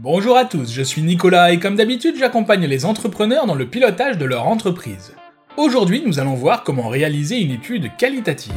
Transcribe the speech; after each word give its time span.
Bonjour 0.00 0.36
à 0.36 0.44
tous, 0.44 0.72
je 0.72 0.82
suis 0.82 1.02
Nicolas 1.02 1.50
et 1.52 1.58
comme 1.58 1.74
d'habitude 1.74 2.14
j'accompagne 2.16 2.66
les 2.66 2.84
entrepreneurs 2.84 3.46
dans 3.46 3.56
le 3.56 3.66
pilotage 3.66 4.16
de 4.16 4.26
leur 4.26 4.46
entreprise. 4.46 5.12
Aujourd'hui 5.56 6.04
nous 6.06 6.20
allons 6.20 6.34
voir 6.34 6.62
comment 6.62 6.88
réaliser 6.88 7.40
une 7.40 7.50
étude 7.50 7.90
qualitative. 7.96 8.54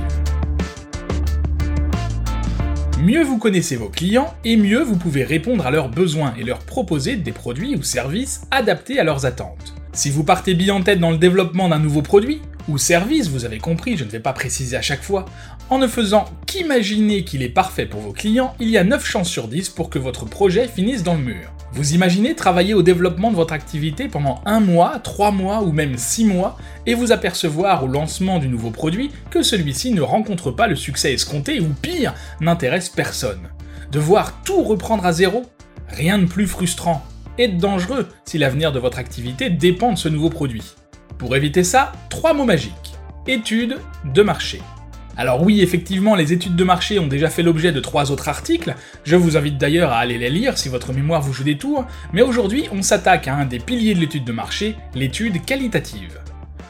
Mieux 3.01 3.23
vous 3.23 3.39
connaissez 3.39 3.75
vos 3.75 3.89
clients 3.89 4.35
et 4.45 4.55
mieux 4.55 4.83
vous 4.83 4.97
pouvez 4.97 5.23
répondre 5.23 5.65
à 5.65 5.71
leurs 5.71 5.89
besoins 5.89 6.35
et 6.37 6.43
leur 6.43 6.59
proposer 6.59 7.15
des 7.15 7.31
produits 7.31 7.75
ou 7.75 7.81
services 7.81 8.41
adaptés 8.51 8.99
à 8.99 9.03
leurs 9.03 9.25
attentes. 9.25 9.73
Si 9.93 10.11
vous 10.11 10.23
partez 10.23 10.53
bien 10.53 10.75
en 10.75 10.81
tête 10.83 10.99
dans 10.99 11.09
le 11.09 11.17
développement 11.17 11.69
d'un 11.69 11.79
nouveau 11.79 12.03
produit, 12.03 12.41
ou 12.67 12.77
service, 12.77 13.29
vous 13.29 13.45
avez 13.45 13.57
compris, 13.57 13.97
je 13.97 14.03
ne 14.03 14.09
vais 14.09 14.19
pas 14.19 14.33
préciser 14.33 14.75
à 14.75 14.81
chaque 14.81 15.03
fois, 15.03 15.25
en 15.69 15.77
ne 15.77 15.87
faisant 15.87 16.25
qu'imaginer 16.45 17.23
qu'il 17.23 17.43
est 17.43 17.49
parfait 17.49 17.85
pour 17.85 18.01
vos 18.01 18.11
clients, 18.11 18.55
il 18.59 18.69
y 18.69 18.77
a 18.77 18.83
9 18.83 19.05
chances 19.05 19.29
sur 19.29 19.47
10 19.47 19.69
pour 19.69 19.89
que 19.89 19.99
votre 19.99 20.25
projet 20.25 20.67
finisse 20.67 21.03
dans 21.03 21.15
le 21.15 21.21
mur. 21.21 21.51
Vous 21.73 21.93
imaginez 21.93 22.35
travailler 22.35 22.73
au 22.73 22.83
développement 22.83 23.31
de 23.31 23.37
votre 23.37 23.53
activité 23.53 24.09
pendant 24.09 24.41
un 24.45 24.59
mois, 24.59 24.99
3 24.99 25.31
mois 25.31 25.61
ou 25.61 25.71
même 25.71 25.97
6 25.97 26.25
mois, 26.25 26.57
et 26.85 26.93
vous 26.93 27.13
apercevoir 27.13 27.83
au 27.83 27.87
lancement 27.87 28.39
du 28.39 28.49
nouveau 28.49 28.71
produit 28.71 29.11
que 29.29 29.41
celui-ci 29.41 29.91
ne 29.93 30.01
rencontre 30.01 30.51
pas 30.51 30.67
le 30.67 30.75
succès 30.75 31.13
escompté 31.13 31.61
ou 31.61 31.69
pire, 31.81 32.13
n'intéresse 32.41 32.89
personne. 32.89 33.49
Devoir 33.91 34.41
tout 34.43 34.63
reprendre 34.63 35.05
à 35.05 35.13
zéro 35.13 35.45
Rien 35.87 36.17
de 36.19 36.25
plus 36.25 36.47
frustrant 36.47 37.05
et 37.37 37.47
dangereux 37.47 38.07
si 38.25 38.37
l'avenir 38.37 38.71
de 38.71 38.79
votre 38.79 38.99
activité 38.99 39.49
dépend 39.49 39.93
de 39.93 39.97
ce 39.97 40.09
nouveau 40.09 40.29
produit. 40.29 40.75
Pour 41.21 41.35
éviter 41.35 41.63
ça, 41.63 41.91
trois 42.09 42.33
mots 42.33 42.45
magiques. 42.45 42.95
Études 43.27 43.77
de 44.05 44.23
marché. 44.23 44.59
Alors 45.15 45.43
oui, 45.43 45.61
effectivement, 45.61 46.15
les 46.15 46.33
études 46.33 46.55
de 46.55 46.63
marché 46.63 46.97
ont 46.97 47.05
déjà 47.05 47.29
fait 47.29 47.43
l'objet 47.43 47.71
de 47.71 47.79
trois 47.79 48.09
autres 48.09 48.27
articles, 48.27 48.73
je 49.03 49.15
vous 49.15 49.37
invite 49.37 49.59
d'ailleurs 49.59 49.91
à 49.91 49.99
aller 49.99 50.17
les 50.17 50.31
lire 50.31 50.57
si 50.57 50.67
votre 50.67 50.93
mémoire 50.93 51.21
vous 51.21 51.31
joue 51.31 51.43
des 51.43 51.59
tours, 51.59 51.85
mais 52.11 52.23
aujourd'hui 52.23 52.65
on 52.71 52.81
s'attaque 52.81 53.27
à 53.27 53.35
un 53.35 53.45
des 53.45 53.59
piliers 53.59 53.93
de 53.93 53.99
l'étude 53.99 54.23
de 54.23 54.31
marché, 54.31 54.75
l'étude 54.95 55.45
qualitative. 55.45 56.17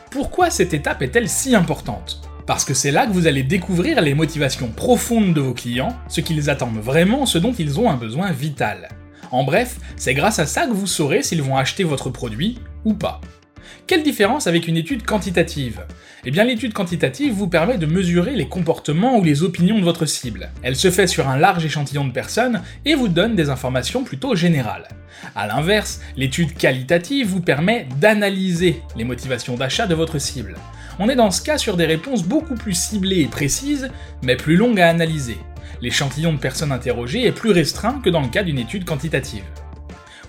Pourquoi 0.10 0.50
cette 0.50 0.74
étape 0.74 1.02
est-elle 1.02 1.30
si 1.30 1.56
importante? 1.56 2.22
Parce 2.46 2.66
que 2.66 2.74
c'est 2.74 2.92
là 2.92 3.08
que 3.08 3.14
vous 3.14 3.28
allez 3.28 3.44
découvrir 3.44 4.02
les 4.02 4.14
motivations 4.14 4.68
profondes 4.68 5.34
de 5.34 5.40
vos 5.40 5.54
clients, 5.54 5.96
ce 6.10 6.20
qu'ils 6.20 6.50
attendent 6.50 6.82
vraiment, 6.82 7.26
ce 7.26 7.38
dont 7.38 7.54
ils 7.54 7.80
ont 7.80 7.90
un 7.90 7.96
besoin 7.96 8.34
vital. 8.34 8.90
En 9.32 9.46
bref, 9.46 9.78
c'est 9.96 10.14
grâce 10.14 10.40
à 10.40 10.46
ça 10.46 10.68
que 10.68 10.74
vous 10.74 10.88
saurez 10.88 11.24
s'ils 11.24 11.42
vont 11.42 11.56
acheter 11.56 11.86
votre 11.86 12.10
produit 12.10 12.60
ou 12.84 12.96
pas. 12.96 13.22
Quelle 13.88 14.04
différence 14.04 14.48
avec 14.48 14.67
une 14.67 14.78
étude 14.78 15.04
quantitative? 15.04 15.81
Eh 16.23 16.31
bien 16.31 16.44
l'étude 16.44 16.73
quantitative 16.73 17.34
vous 17.34 17.48
permet 17.48 17.78
de 17.78 17.86
mesurer 17.86 18.36
les 18.36 18.48
comportements 18.48 19.18
ou 19.18 19.23
les 19.23 19.44
opinions 19.44 19.80
de 19.80 19.84
votre 19.84 20.06
cible. 20.06 20.50
Elle 20.62 20.76
se 20.76 20.92
fait 20.92 21.08
sur 21.08 21.28
un 21.28 21.38
large 21.38 21.66
échantillon 21.66 22.06
de 22.06 22.12
personnes 22.12 22.62
et 22.86 22.95
vous 22.95 23.08
donne 23.08 23.36
des 23.36 23.50
informations 23.50 24.03
plutôt 24.03 24.36
générales. 24.36 24.88
A 25.36 25.48
l'inverse, 25.48 26.02
l'étude 26.16 26.56
qualitative 26.56 27.28
vous 27.28 27.42
permet 27.42 27.88
d'analyser 28.00 28.81
les 28.95 29.03
motivations 29.03 29.56
d'achat 29.56 29.88
de 29.88 29.96
votre 29.96 30.20
cible. 30.20 30.56
On 31.00 31.09
est 31.09 31.16
dans 31.16 31.31
ce 31.31 31.42
cas 31.42 31.58
sur 31.58 31.78
des 31.78 31.86
réponses 31.86 32.23
beaucoup 32.23 32.56
plus 32.56 32.73
ciblées 32.73 33.22
et 33.22 33.28
précises, 33.28 33.90
mais 34.23 34.36
plus 34.36 34.56
longues 34.56 34.80
à 34.80 34.90
analyser. 34.90 35.38
L'échantillon 35.81 36.34
de 36.34 36.38
personnes 36.38 36.72
interrogées 36.72 37.25
est 37.25 37.31
plus 37.31 37.52
restreint 37.52 38.00
que 38.03 38.09
dans 38.09 38.22
le 38.22 38.28
cas 38.28 38.44
d'une 38.44 38.59
étude 38.59 38.86
quantitative. 38.86 39.44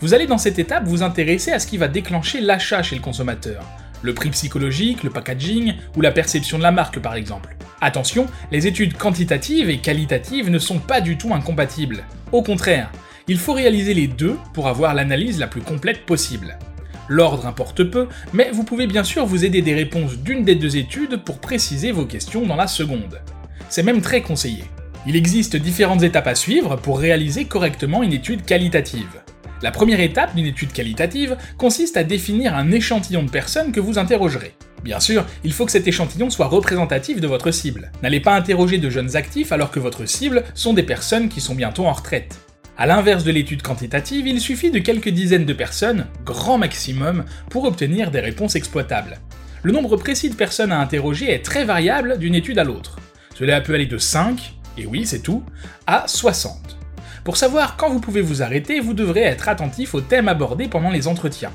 Vous 0.03 0.14
allez 0.14 0.27
dans 0.27 0.36
cette 0.36 0.58
étape 0.58 0.89
vous 0.89 1.05
intéresser 1.05 1.53
à 1.53 1.61
ce 1.61 1.67
qui 1.69 1.78
va 1.78 1.86
déclencher 1.86 2.41
l'achat 2.41 2.83
chez 2.83 2.97
le 2.97 3.00
consommateur. 3.00 3.64
Le 4.03 4.12
prix 4.12 4.31
psychologique, 4.31 5.05
le 5.05 5.11
packaging 5.11 5.75
ou 5.97 6.00
la 6.00 6.11
perception 6.11 6.58
de 6.58 6.64
la 6.64 6.72
marque 6.72 6.98
par 6.98 7.14
exemple. 7.14 7.55
Attention, 7.81 8.27
les 8.50 8.67
études 8.67 8.97
quantitatives 8.97 9.70
et 9.70 9.78
qualitatives 9.78 10.50
ne 10.50 10.58
sont 10.58 10.80
pas 10.80 11.00
du 11.00 11.17
tout 11.17 11.33
incompatibles. 11.33 12.03
Au 12.33 12.42
contraire, 12.42 12.91
il 13.28 13.39
faut 13.39 13.53
réaliser 13.53 13.95
les 13.95 14.08
deux 14.08 14.36
pour 14.55 14.67
avoir 14.67 14.92
l'analyse 14.92 15.39
la 15.39 15.47
plus 15.47 15.61
complète 15.61 16.05
possible. 16.05 16.58
L'ordre 17.06 17.47
importe 17.47 17.84
peu, 17.84 18.08
mais 18.33 18.50
vous 18.53 18.64
pouvez 18.64 18.89
bien 18.89 19.05
sûr 19.05 19.25
vous 19.25 19.45
aider 19.45 19.62
des 19.62 19.75
réponses 19.75 20.19
d'une 20.19 20.42
des 20.42 20.56
deux 20.56 20.77
études 20.77 21.23
pour 21.23 21.39
préciser 21.39 21.92
vos 21.92 22.07
questions 22.07 22.45
dans 22.45 22.57
la 22.57 22.67
seconde. 22.67 23.20
C'est 23.69 23.84
même 23.84 24.01
très 24.01 24.20
conseillé. 24.20 24.64
Il 25.07 25.14
existe 25.14 25.55
différentes 25.55 26.02
étapes 26.02 26.27
à 26.27 26.34
suivre 26.34 26.74
pour 26.74 26.98
réaliser 26.98 27.45
correctement 27.45 28.02
une 28.02 28.13
étude 28.13 28.45
qualitative. 28.45 29.23
La 29.62 29.70
première 29.70 30.00
étape 30.00 30.34
d'une 30.34 30.46
étude 30.46 30.73
qualitative 30.73 31.36
consiste 31.56 31.96
à 31.96 32.02
définir 32.02 32.56
un 32.56 32.73
échantillon 32.73 33.23
de 33.23 33.30
personnes 33.30 33.70
que 33.70 33.78
vous 33.78 33.96
interrogerez. 33.96 34.55
Bien 34.83 34.98
sûr, 34.98 35.24
il 35.45 35.52
faut 35.52 35.64
que 35.64 35.70
cet 35.70 35.86
échantillon 35.86 36.30
soit 36.30 36.48
représentatif 36.48 37.20
de 37.20 37.28
votre 37.28 37.52
cible. 37.52 37.92
N'allez 38.02 38.18
pas 38.18 38.34
interroger 38.34 38.78
de 38.78 38.90
jeunes 38.90 39.14
actifs 39.14 39.52
alors 39.52 39.70
que 39.70 39.78
votre 39.78 40.05
cible 40.05 40.42
sont 40.55 40.74
des 40.74 40.83
personnes 40.83 41.28
qui 41.28 41.40
sont 41.40 41.55
bientôt 41.55 41.86
en 41.86 41.92
retraite. 41.92 42.40
A 42.77 42.86
l'inverse 42.86 43.22
de 43.22 43.30
l'étude 43.30 43.62
quantitative, 43.62 44.27
il 44.27 44.40
suffit 44.40 44.72
de 44.72 44.80
quelques 44.80 45.11
dizaines 45.11 45.45
de 45.45 45.52
personnes, 45.52 46.06
grand 46.24 46.58
maximum, 46.58 47.24
pour 47.48 47.62
obtenir 47.62 48.11
des 48.11 48.18
réponses 48.18 48.56
exploitables. 48.56 49.20
Le 49.62 49.70
nombre 49.70 49.96
précis 49.96 50.30
de 50.30 50.34
personnes 50.34 50.72
à 50.72 50.80
interroger 50.80 51.30
est 51.30 51.45
très 51.45 51.64
variable 51.64 52.18
d'une 52.18 52.34
étude 52.34 52.58
à 52.58 52.64
l'autre. 52.64 52.96
Cela 53.39 53.61
peut 53.61 53.74
aller 53.74 53.86
de 53.86 53.98
5, 53.98 54.55
et 54.77 54.86
oui 54.86 55.06
c'est 55.06 55.22
tout, 55.22 55.45
à 55.86 56.08
60. 56.08 56.82
Pour 57.24 57.36
savoir 57.36 57.77
quand 57.77 57.88
vous 57.88 58.00
pouvez 58.00 58.20
vous 58.20 58.42
arrêter, 58.42 58.80
vous 58.80 58.94
devrez 58.94 59.20
être 59.20 59.48
attentif 59.48 59.94
au 59.94 60.00
thème 60.00 60.27
abordé 60.27 60.66
pendant 60.66 60.90
les 60.90 61.06
entretiens. 61.06 61.52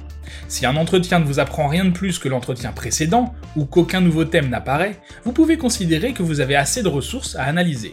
Si 0.47 0.65
un 0.65 0.77
entretien 0.77 1.19
ne 1.19 1.25
vous 1.25 1.39
apprend 1.39 1.67
rien 1.67 1.83
de 1.83 1.89
plus 1.89 2.19
que 2.19 2.29
l'entretien 2.29 2.71
précédent, 2.71 3.33
ou 3.57 3.65
qu'aucun 3.65 3.99
nouveau 3.99 4.23
thème 4.23 4.47
n'apparaît, 4.47 4.97
vous 5.25 5.33
pouvez 5.33 5.57
considérer 5.57 6.13
que 6.13 6.23
vous 6.23 6.39
avez 6.39 6.55
assez 6.55 6.83
de 6.83 6.87
ressources 6.87 7.35
à 7.35 7.43
analyser. 7.43 7.91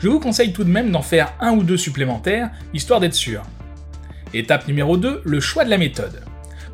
Je 0.00 0.08
vous 0.08 0.20
conseille 0.20 0.52
tout 0.52 0.62
de 0.62 0.70
même 0.70 0.92
d'en 0.92 1.02
faire 1.02 1.34
un 1.40 1.52
ou 1.52 1.64
deux 1.64 1.76
supplémentaires, 1.76 2.50
histoire 2.72 3.00
d'être 3.00 3.14
sûr. 3.14 3.42
Étape 4.32 4.68
numéro 4.68 4.96
2, 4.96 5.22
le 5.24 5.40
choix 5.40 5.64
de 5.64 5.70
la 5.70 5.78
méthode. 5.78 6.22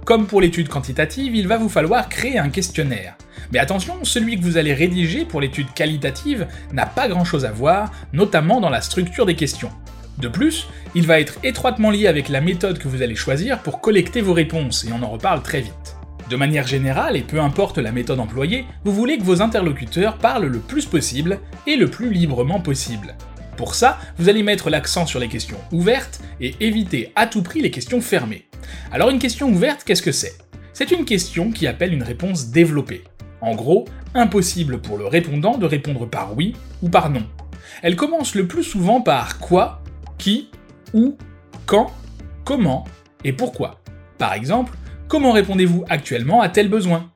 Comme 0.05 0.26
pour 0.26 0.43
l'étude 0.43 0.69
quantitative, 0.69 1.34
il 1.34 1.49
va 1.49 1.56
vous 1.56 1.71
falloir 1.71 2.11
créer 2.11 2.38
un 2.38 2.50
questionnaire. 2.50 3.16
Mais 3.50 3.59
attention, 3.59 4.05
celui 4.05 4.37
que 4.38 4.43
vous 4.43 4.59
allez 4.59 4.75
rédiger 4.75 5.25
pour 5.25 5.41
l'étude 5.41 5.72
qualitative 5.72 6.47
n'a 6.72 6.84
pas 6.84 7.09
grand 7.09 7.25
chose 7.25 7.47
à 7.47 7.53
voir, 7.53 7.91
notamment 8.12 8.61
dans 8.61 8.69
la 8.69 8.82
structure 8.82 9.25
des 9.25 9.37
questions. 9.37 9.71
De 10.19 10.29
plus, 10.29 10.69
il 10.95 11.07
va 11.07 11.21
être 11.21 11.39
étroitement 11.43 11.91
lié 11.91 12.07
avec 12.07 12.29
la 12.29 12.41
méthode 12.41 12.79
que 12.79 12.89
vous 12.89 13.03
allez 13.03 13.17
choisir 13.17 13.61
pour 13.61 13.81
collecter 13.81 14.21
vos 14.21 14.33
réponses, 14.33 14.85
et 14.85 14.93
on 14.93 15.03
en 15.03 15.11
reparle 15.11 15.43
très 15.43 15.61
vite. 15.61 15.97
De 16.31 16.37
manière 16.37 16.67
générale, 16.67 17.17
et 17.17 17.23
peu 17.23 17.41
importe 17.41 17.79
la 17.79 17.93
méthode 17.93 18.21
employée, 18.21 18.65
vous 18.85 18.93
voulez 18.93 19.19
que 19.19 19.25
vos 19.25 19.43
interlocuteurs 19.43 20.17
parlent 20.17 20.47
le 20.47 20.59
plus 20.59 20.87
possible 20.87 21.41
et 21.67 21.77
le 21.77 21.89
plus 21.89 22.11
librement 22.11 22.61
possible. 22.61 23.15
Pour 23.57 23.75
ça, 23.75 23.99
vous 24.19 24.29
allez 24.29 24.43
mettre 24.43 24.71
l'accent 24.71 25.07
sur 25.07 25.21
les 25.21 25.29
questions 25.29 25.59
ouvertes 25.71 26.21
et 26.41 26.55
éviter 26.61 27.13
à 27.15 27.27
tout 27.27 27.43
prix 27.43 27.61
les 27.61 27.71
questions 27.71 28.01
fermées. 28.01 28.47
Alors 28.91 29.11
une 29.11 29.19
question 29.19 29.49
ouverte, 29.49 29.85
qu'est-ce 29.85 30.03
que 30.03 30.13
c'est? 30.13 30.39
C'est 30.73 30.91
une 30.91 31.05
question 31.05 31.51
qui 31.53 31.67
appelle 31.67 31.93
une 31.93 32.03
réponse 32.03 32.49
développée. 32.49 33.05
En 33.41 33.55
gros, 33.55 33.85
impossible 34.15 34.81
pour 34.81 34.97
le 34.97 35.07
répondant 35.07 35.59
de 35.59 35.67
répondre 35.67 36.09
par 36.09 36.37
oui 36.37 36.57
ou 36.83 36.89
par 36.89 37.11
non. 37.11 37.25
Elle 37.83 37.97
commence 37.97 38.35
le 38.35 38.47
plus 38.47 38.65
souvent 38.65 39.01
par 39.01 39.39
quoi 39.39 39.84
qui, 40.19 40.51
où, 40.93 41.17
quand, 41.67 41.93
comment 42.45 42.85
et 43.25 43.33
pourquoi. 43.33 43.81
Par 44.19 44.33
exemple, 44.33 44.77
comment 45.09 45.33
répondez-vous 45.33 45.85
actuellement 45.89 46.41
à 46.41 46.49
tel 46.49 46.69
besoin? 46.69 47.11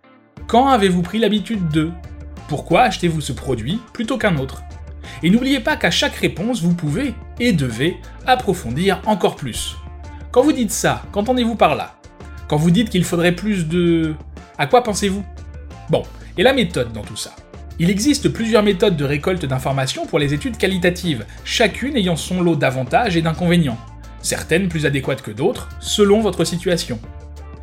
Quand 0.47 0.69
avez-vous 0.69 1.03
pris 1.03 1.19
l'habitude 1.19 1.69
de? 1.69 1.91
Pourquoi 2.48 2.82
achetez-vous 2.82 3.20
ce 3.20 3.32
produit 3.32 3.81
plutôt 3.92 4.16
qu'un 4.16 4.38
autre? 4.38 4.62
Et 5.22 5.31
n'oubliez 5.31 5.60
pas 5.60 5.76
qu'à 5.76 5.91
chaque 5.91 6.14
réponse, 6.14 6.62
vous 6.62 6.75
pouvez 6.75 7.14
et 7.41 7.53
devez 7.53 7.97
approfondir 8.26 9.00
encore 9.06 9.37
plus. 9.37 9.76
Quand 10.31 10.42
vous 10.42 10.53
dites 10.53 10.70
ça, 10.70 11.03
qu'entendez-vous 11.12 11.56
par 11.56 11.75
là? 11.75 11.97
Quand 12.48 12.56
vous 12.56 12.70
dites 12.70 12.91
qu'il 12.91 13.04
faudrait 13.04 13.34
plus 13.34 13.69
de... 13.69 14.14
À 14.56 14.66
quoi 14.66 14.82
pensez-vous? 14.82 15.25
Bon, 15.91 16.03
et 16.37 16.42
la 16.42 16.53
méthode 16.53 16.92
dans 16.92 17.03
tout 17.03 17.16
ça? 17.16 17.34
Il 17.80 17.90
existe 17.90 18.28
plusieurs 18.28 18.64
méthodes 18.64 18.96
de 18.96 19.04
récolte 19.04 19.44
d'informations 19.44 20.04
pour 20.04 20.18
les 20.18 20.34
études 20.34 20.56
qualitatives, 20.56 21.24
chacune 21.44 21.96
ayant 21.96 22.16
son 22.16 22.42
lot 22.42 22.56
d'avantages 22.56 23.16
et 23.16 23.22
d'inconvénients, 23.22 23.78
certaines 24.20 24.68
plus 24.68 24.84
adéquates 24.84 25.22
que 25.22 25.30
d'autres, 25.30 25.68
selon 25.78 26.20
votre 26.20 26.44
situation. 26.44 26.98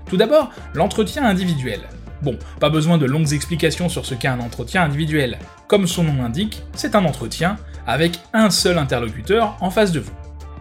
Tout 0.07 0.15
d'abord, 0.15 0.51
l'entretien 0.73 1.25
individuel. 1.25 1.81
Bon, 2.21 2.37
pas 2.61 2.69
besoin 2.69 2.97
de 2.97 3.05
longues 3.05 3.33
explications 3.33 3.89
sur 3.89 4.05
ce 4.05 4.15
qu'est 4.15 4.29
un 4.29 4.39
entretien 4.39 4.83
individuel. 4.83 5.37
Comme 5.67 5.85
son 5.85 6.03
nom 6.03 6.23
l'indique, 6.23 6.63
c'est 6.73 6.95
un 6.95 7.03
entretien 7.03 7.57
avec 7.85 8.19
un 8.33 8.49
seul 8.49 8.77
interlocuteur 8.77 9.57
en 9.59 9.69
face 9.69 9.91
de 9.91 9.99
vous. 9.99 10.13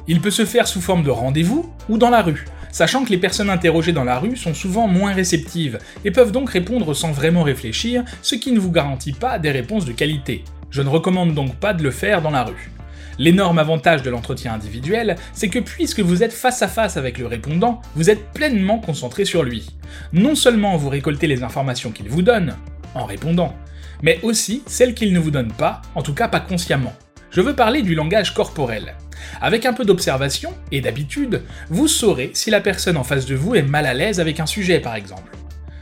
Il 0.08 0.20
peut 0.20 0.30
se 0.30 0.44
faire 0.44 0.66
sous 0.66 0.80
forme 0.80 1.04
de 1.04 1.10
rendez-vous 1.10 1.72
ou 1.88 1.96
dans 1.96 2.10
la 2.10 2.22
rue, 2.22 2.44
sachant 2.74 3.04
que 3.04 3.10
les 3.10 3.18
personnes 3.18 3.50
interrogées 3.50 3.92
dans 3.92 4.02
la 4.02 4.18
rue 4.18 4.36
sont 4.36 4.52
souvent 4.52 4.88
moins 4.88 5.14
réceptives 5.14 5.78
et 6.04 6.10
peuvent 6.10 6.32
donc 6.32 6.50
répondre 6.50 6.92
sans 6.92 7.12
vraiment 7.12 7.44
réfléchir, 7.44 8.02
ce 8.20 8.34
qui 8.34 8.50
ne 8.50 8.58
vous 8.58 8.72
garantit 8.72 9.12
pas 9.12 9.38
des 9.38 9.52
réponses 9.52 9.84
de 9.84 9.92
qualité. 9.92 10.42
Je 10.70 10.82
ne 10.82 10.88
recommande 10.88 11.34
donc 11.34 11.54
pas 11.54 11.72
de 11.72 11.84
le 11.84 11.92
faire 11.92 12.20
dans 12.20 12.32
la 12.32 12.42
rue. 12.42 12.72
L'énorme 13.16 13.60
avantage 13.60 14.02
de 14.02 14.10
l'entretien 14.10 14.54
individuel, 14.54 15.14
c'est 15.32 15.48
que 15.48 15.60
puisque 15.60 16.00
vous 16.00 16.24
êtes 16.24 16.32
face 16.32 16.62
à 16.62 16.68
face 16.68 16.96
avec 16.96 17.18
le 17.18 17.28
répondant, 17.28 17.80
vous 17.94 18.10
êtes 18.10 18.32
pleinement 18.32 18.80
concentré 18.80 19.24
sur 19.24 19.44
lui. 19.44 19.70
Non 20.12 20.34
seulement 20.34 20.76
vous 20.76 20.88
récoltez 20.88 21.28
les 21.28 21.44
informations 21.44 21.92
qu'il 21.92 22.08
vous 22.08 22.22
donne, 22.22 22.56
en 22.96 23.04
répondant, 23.04 23.54
mais 24.02 24.18
aussi 24.24 24.64
celles 24.66 24.94
qu'il 24.94 25.12
ne 25.12 25.20
vous 25.20 25.30
donne 25.30 25.52
pas, 25.52 25.80
en 25.94 26.02
tout 26.02 26.14
cas 26.14 26.26
pas 26.26 26.40
consciemment. 26.40 26.92
Je 27.30 27.40
veux 27.40 27.54
parler 27.54 27.82
du 27.82 27.94
langage 27.94 28.34
corporel. 28.34 28.96
Avec 29.40 29.66
un 29.66 29.72
peu 29.72 29.84
d'observation 29.84 30.54
et 30.72 30.80
d'habitude, 30.80 31.42
vous 31.70 31.88
saurez 31.88 32.30
si 32.34 32.50
la 32.50 32.60
personne 32.60 32.96
en 32.96 33.04
face 33.04 33.26
de 33.26 33.34
vous 33.34 33.54
est 33.54 33.62
mal 33.62 33.86
à 33.86 33.94
l'aise 33.94 34.20
avec 34.20 34.40
un 34.40 34.46
sujet 34.46 34.80
par 34.80 34.94
exemple. 34.94 35.32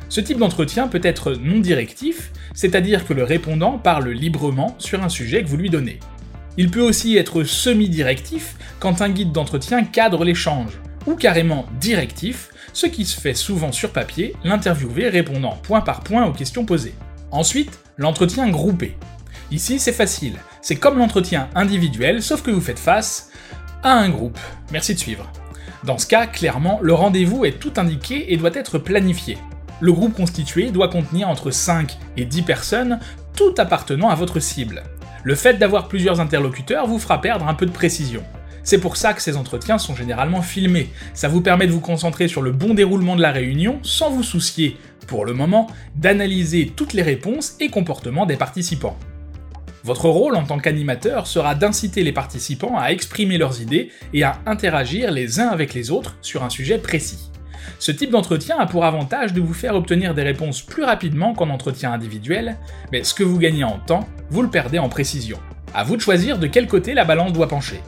Ce 0.08 0.20
type 0.20 0.38
d'entretien 0.38 0.88
peut 0.88 1.00
être 1.02 1.32
non 1.32 1.60
directif, 1.60 2.32
c'est-à-dire 2.54 3.06
que 3.06 3.14
le 3.14 3.24
répondant 3.24 3.78
parle 3.78 4.10
librement 4.10 4.74
sur 4.78 5.02
un 5.02 5.08
sujet 5.08 5.42
que 5.42 5.48
vous 5.48 5.56
lui 5.56 5.70
donnez. 5.70 6.00
Il 6.58 6.70
peut 6.70 6.82
aussi 6.82 7.16
être 7.16 7.44
semi-directif 7.44 8.56
quand 8.78 9.00
un 9.00 9.08
guide 9.08 9.32
d'entretien 9.32 9.84
cadre 9.84 10.24
l'échange, 10.24 10.78
ou 11.06 11.14
carrément 11.14 11.66
directif, 11.80 12.50
ce 12.74 12.86
qui 12.86 13.06
se 13.06 13.18
fait 13.18 13.34
souvent 13.34 13.72
sur 13.72 13.90
papier, 13.90 14.34
l'interviewé 14.44 15.08
répondant 15.08 15.58
point 15.62 15.80
par 15.80 16.00
point 16.00 16.26
aux 16.26 16.32
questions 16.32 16.66
posées. 16.66 16.94
Ensuite, 17.30 17.78
l'entretien 17.96 18.50
groupé. 18.50 18.96
Ici, 19.50 19.78
c'est 19.78 19.92
facile, 19.92 20.34
c'est 20.62 20.76
comme 20.76 20.98
l'entretien 20.98 21.48
individuel, 21.54 22.22
sauf 22.22 22.42
que 22.42 22.52
vous 22.52 22.60
faites 22.60 22.78
face 22.78 23.30
à 23.82 23.92
un 23.92 24.08
groupe. 24.08 24.38
Merci 24.70 24.94
de 24.94 24.98
suivre. 24.98 25.30
Dans 25.84 25.98
ce 25.98 26.06
cas, 26.06 26.26
clairement, 26.26 26.78
le 26.80 26.94
rendez-vous 26.94 27.44
est 27.44 27.58
tout 27.58 27.72
indiqué 27.76 28.32
et 28.32 28.36
doit 28.36 28.54
être 28.54 28.78
planifié. 28.78 29.36
Le 29.80 29.92
groupe 29.92 30.14
constitué 30.14 30.70
doit 30.70 30.86
contenir 30.86 31.28
entre 31.28 31.50
5 31.50 31.98
et 32.16 32.24
10 32.24 32.42
personnes, 32.42 33.00
tout 33.34 33.54
appartenant 33.58 34.08
à 34.08 34.14
votre 34.14 34.38
cible. 34.38 34.84
Le 35.24 35.34
fait 35.34 35.54
d'avoir 35.54 35.88
plusieurs 35.88 36.20
interlocuteurs 36.20 36.86
vous 36.86 37.00
fera 37.00 37.20
perdre 37.20 37.48
un 37.48 37.54
peu 37.54 37.66
de 37.66 37.72
précision. 37.72 38.22
C'est 38.62 38.78
pour 38.78 38.96
ça 38.96 39.12
que 39.12 39.22
ces 39.22 39.36
entretiens 39.36 39.78
sont 39.78 39.96
généralement 39.96 40.42
filmés. 40.42 40.90
Ça 41.14 41.26
vous 41.26 41.40
permet 41.40 41.66
de 41.66 41.72
vous 41.72 41.80
concentrer 41.80 42.28
sur 42.28 42.42
le 42.42 42.52
bon 42.52 42.74
déroulement 42.74 43.16
de 43.16 43.22
la 43.22 43.32
réunion 43.32 43.80
sans 43.82 44.10
vous 44.10 44.22
soucier, 44.22 44.76
pour 45.08 45.24
le 45.24 45.34
moment, 45.34 45.66
d'analyser 45.96 46.72
toutes 46.76 46.92
les 46.92 47.02
réponses 47.02 47.56
et 47.58 47.68
comportements 47.68 48.26
des 48.26 48.36
participants. 48.36 48.96
Votre 49.84 50.08
rôle 50.08 50.36
en 50.36 50.44
tant 50.44 50.58
qu'animateur 50.58 51.26
sera 51.26 51.56
d'inciter 51.56 52.04
les 52.04 52.12
participants 52.12 52.78
à 52.78 52.90
exprimer 52.90 53.36
leurs 53.36 53.60
idées 53.60 53.90
et 54.14 54.22
à 54.22 54.38
interagir 54.46 55.10
les 55.10 55.40
uns 55.40 55.48
avec 55.48 55.74
les 55.74 55.90
autres 55.90 56.16
sur 56.22 56.44
un 56.44 56.50
sujet 56.50 56.78
précis. 56.78 57.30
Ce 57.80 57.90
type 57.90 58.10
d'entretien 58.10 58.58
a 58.58 58.66
pour 58.66 58.84
avantage 58.84 59.32
de 59.32 59.40
vous 59.40 59.54
faire 59.54 59.74
obtenir 59.74 60.14
des 60.14 60.22
réponses 60.22 60.62
plus 60.62 60.84
rapidement 60.84 61.34
qu'en 61.34 61.50
entretien 61.50 61.92
individuel, 61.92 62.58
mais 62.92 63.02
ce 63.02 63.12
que 63.12 63.24
vous 63.24 63.38
gagnez 63.38 63.64
en 63.64 63.78
temps, 63.78 64.06
vous 64.30 64.42
le 64.42 64.50
perdez 64.50 64.78
en 64.78 64.88
précision. 64.88 65.38
À 65.74 65.82
vous 65.82 65.96
de 65.96 66.02
choisir 66.02 66.38
de 66.38 66.46
quel 66.46 66.68
côté 66.68 66.94
la 66.94 67.04
balance 67.04 67.32
doit 67.32 67.48
pencher. 67.48 67.80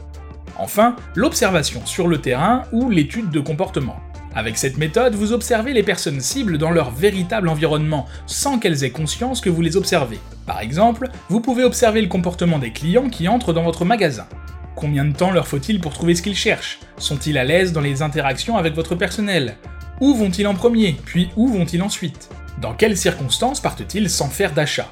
Enfin, 0.57 0.97
l'observation 1.15 1.85
sur 1.85 2.07
le 2.07 2.19
terrain 2.19 2.63
ou 2.73 2.89
l'étude 2.89 3.29
de 3.29 3.39
comportement. 3.39 3.97
Avec 4.35 4.57
cette 4.57 4.77
méthode, 4.77 5.15
vous 5.15 5.31
observez 5.31 5.71
les 5.71 5.81
personnes 5.81 6.19
cibles 6.19 6.57
dans 6.57 6.69
leur 6.69 6.91
véritable 6.91 7.47
environnement, 7.47 8.05
sans 8.25 8.59
qu'elles 8.59 8.83
aient 8.83 8.91
conscience 8.91 9.39
que 9.39 9.49
vous 9.49 9.61
les 9.61 9.77
observez. 9.77 10.19
Par 10.45 10.59
exemple, 10.59 11.07
vous 11.29 11.39
pouvez 11.39 11.63
observer 11.63 12.01
le 12.01 12.09
comportement 12.09 12.59
des 12.59 12.71
clients 12.71 13.09
qui 13.09 13.29
entrent 13.29 13.53
dans 13.53 13.63
votre 13.63 13.85
magasin. 13.85 14.27
Combien 14.75 15.05
de 15.05 15.15
temps 15.15 15.31
leur 15.31 15.47
faut-il 15.47 15.79
pour 15.79 15.93
trouver 15.93 16.15
ce 16.15 16.21
qu'ils 16.21 16.35
cherchent? 16.35 16.79
Sont-ils 16.97 17.37
à 17.37 17.45
l'aise 17.45 17.71
dans 17.71 17.79
les 17.79 18.01
interactions 18.01 18.57
avec 18.57 18.75
votre 18.75 18.95
personnel? 18.95 19.55
Où 20.01 20.13
vont-ils 20.13 20.47
en 20.47 20.53
premier, 20.53 20.97
puis 21.05 21.29
où 21.37 21.47
vont-ils 21.47 21.81
ensuite? 21.81 22.27
Dans 22.61 22.73
quelles 22.73 22.97
circonstances 22.97 23.61
partent-ils 23.61 24.09
sans 24.09 24.27
faire 24.27 24.51
d'achat? 24.51 24.91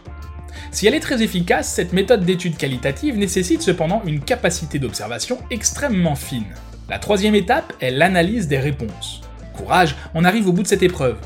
Si 0.71 0.87
elle 0.87 0.95
est 0.95 1.01
très 1.01 1.21
efficace, 1.21 1.67
cette 1.67 1.91
méthode 1.91 2.23
d'étude 2.23 2.55
qualitative 2.55 3.17
nécessite 3.17 3.61
cependant 3.61 4.01
une 4.05 4.21
capacité 4.21 4.79
d'observation 4.79 5.39
extrêmement 5.51 6.15
fine. 6.15 6.55
La 6.89 6.99
troisième 6.99 7.35
étape 7.35 7.73
est 7.81 7.91
l'analyse 7.91 8.47
des 8.47 8.59
réponses. 8.59 9.22
Courage, 9.53 9.95
on 10.13 10.25
arrive 10.25 10.47
au 10.47 10.51
bout 10.51 10.63
de 10.63 10.67
cette 10.67 10.83
épreuve. 10.83 11.17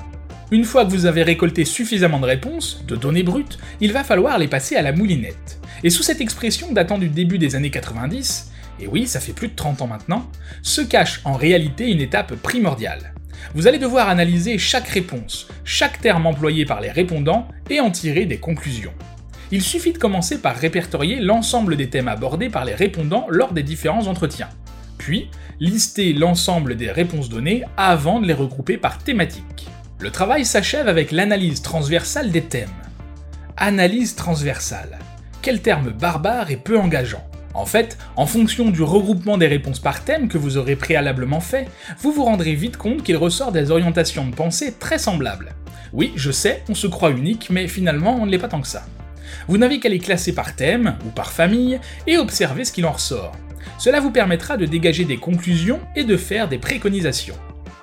Une 0.51 0.63
fois 0.63 0.85
que 0.85 0.91
vous 0.91 1.06
avez 1.06 1.24
récolté 1.24 1.65
suffisamment 1.65 2.19
de 2.19 2.25
réponses, 2.25 2.83
de 2.88 2.95
données 2.95 3.24
brutes, 3.24 3.57
il 3.81 3.91
va 3.91 4.03
falloir 4.03 4.38
les 4.38 4.47
passer 4.47 4.75
à 4.75 4.81
la 4.81 4.91
moulinette. 4.91 5.59
Et 5.83 5.89
sous 5.89 6.03
cette 6.03 6.21
expression 6.21 6.71
datant 6.71 6.97
du 6.97 7.09
début 7.09 7.38
des 7.38 7.56
années 7.56 7.71
90, 7.71 8.51
et 8.79 8.88
oui, 8.88 9.07
ça 9.07 9.19
fait 9.19 9.33
plus 9.33 9.47
de 9.47 9.56
30 9.56 9.81
ans 9.81 9.88
maintenant, 9.88 10.29
se 10.62 10.81
cache 10.81 11.21
en 11.25 11.33
réalité 11.33 11.89
une 11.89 12.01
étape 12.01 12.35
primordiale. 12.35 13.13
Vous 13.56 13.68
allez 13.68 13.79
devoir 13.79 14.09
analyser 14.09 14.57
chaque 14.57 14.88
réponse, 14.88 15.47
chaque 15.63 16.01
terme 16.01 16.25
employé 16.25 16.65
par 16.65 16.81
les 16.81 16.91
répondants 16.91 17.47
et 17.69 17.80
en 17.80 17.91
tirer 17.91 18.25
des 18.25 18.38
conclusions 18.38 18.94
il 19.51 19.62
suffit 19.62 19.94
de 19.94 19.97
commencer 19.97 20.41
par 20.41 20.56
répertorier 20.56 21.19
l'ensemble 21.19 21.77
des 21.77 21.89
thèmes 21.89 22.07
abordés 22.07 22.50
par 22.50 22.65
les 22.65 22.75
répondants 22.75 23.27
lors 23.30 23.53
des 23.53 23.63
différents 23.63 24.07
entretiens, 24.07 24.50
puis 24.97 25.29
lister 25.59 26.13
l'ensemble 26.13 26.75
des 26.75 26.91
réponses 26.91 27.29
données 27.29 27.63
avant 27.77 28.19
de 28.19 28.27
les 28.27 28.33
regrouper 28.33 28.77
par 28.77 28.97
thématique. 28.97 29.67
Le 29.99 30.11
travail 30.11 30.45
s'achève 30.45 30.88
avec 30.88 31.11
l'analyse 31.11 31.61
transversale 31.61 32.31
des 32.31 32.44
thèmes. 32.44 32.69
Analyse 33.57 34.15
transversale. 34.15 34.99
Quel 35.41 35.61
terme 35.61 35.89
barbare 35.89 36.51
et 36.51 36.57
peu 36.57 36.77
engageant. 36.77 37.27
En 37.53 37.65
fait, 37.65 37.97
en 38.15 38.27
fonction 38.27 38.69
du 38.69 38.83
regroupement 38.83 39.39
des 39.39 39.47
réponses 39.47 39.79
par 39.79 40.03
thème 40.03 40.27
que 40.27 40.38
vous 40.38 40.57
aurez 40.57 40.75
préalablement 40.75 41.39
fait, 41.39 41.67
vous 41.99 42.11
vous 42.11 42.23
rendrez 42.23 42.53
vite 42.53 42.77
compte 42.77 43.01
qu'il 43.01 43.17
ressort 43.17 43.51
des 43.51 43.71
orientations 43.71 44.27
de 44.27 44.35
pensée 44.35 44.75
très 44.79 44.99
semblables. 44.99 45.55
Oui, 45.94 46.13
je 46.15 46.29
sais, 46.29 46.63
on 46.69 46.75
se 46.75 46.85
croit 46.85 47.09
unique, 47.09 47.49
mais 47.49 47.67
finalement 47.67 48.15
on 48.21 48.27
ne 48.27 48.31
l'est 48.31 48.38
pas 48.38 48.47
tant 48.47 48.61
que 48.61 48.67
ça. 48.67 48.85
Vous 49.47 49.57
n'avez 49.57 49.79
qu'à 49.79 49.89
les 49.89 49.97
classer 49.99 50.33
par 50.33 50.55
thème 50.55 50.95
ou 51.05 51.09
par 51.09 51.31
famille 51.31 51.79
et 52.05 52.17
observer 52.17 52.63
ce 52.63 52.71
qu'il 52.71 52.85
en 52.85 52.91
ressort. 52.91 53.35
Cela 53.77 53.99
vous 53.99 54.11
permettra 54.11 54.57
de 54.57 54.65
dégager 54.65 55.05
des 55.05 55.17
conclusions 55.17 55.79
et 55.95 56.03
de 56.03 56.17
faire 56.17 56.47
des 56.47 56.57
préconisations. 56.57 57.35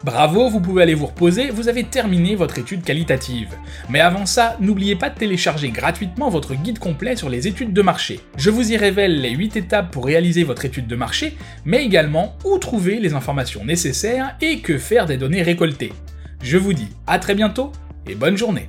Bravo, 0.04 0.50
vous 0.50 0.60
pouvez 0.60 0.82
aller 0.82 0.92
vous 0.92 1.06
reposer, 1.06 1.48
vous 1.48 1.68
avez 1.70 1.82
terminé 1.82 2.34
votre 2.34 2.58
étude 2.58 2.82
qualitative. 2.82 3.54
Mais 3.88 4.00
avant 4.00 4.26
ça, 4.26 4.58
n'oubliez 4.60 4.96
pas 4.96 5.08
de 5.08 5.18
télécharger 5.18 5.70
gratuitement 5.70 6.28
votre 6.28 6.54
guide 6.54 6.78
complet 6.78 7.16
sur 7.16 7.30
les 7.30 7.48
études 7.48 7.72
de 7.72 7.80
marché. 7.80 8.20
Je 8.36 8.50
vous 8.50 8.70
y 8.70 8.76
révèle 8.76 9.22
les 9.22 9.30
8 9.30 9.56
étapes 9.56 9.90
pour 9.90 10.04
réaliser 10.04 10.44
votre 10.44 10.66
étude 10.66 10.86
de 10.86 10.94
marché, 10.94 11.38
mais 11.64 11.82
également 11.82 12.36
où 12.44 12.58
trouver 12.58 13.00
les 13.00 13.14
informations 13.14 13.64
nécessaires 13.64 14.36
et 14.42 14.58
que 14.58 14.76
faire 14.76 15.06
des 15.06 15.16
données 15.16 15.42
récoltées. 15.42 15.94
Je 16.42 16.58
vous 16.58 16.74
dis 16.74 16.88
à 17.06 17.18
très 17.18 17.34
bientôt 17.34 17.72
et 18.06 18.14
bonne 18.14 18.36
journée 18.36 18.68